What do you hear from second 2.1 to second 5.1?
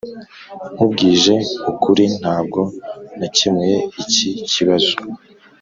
ntabwo nakemuye iki kibazo